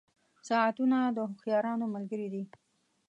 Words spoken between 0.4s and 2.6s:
•ساعتونه د هوښیارانو ملګري دي.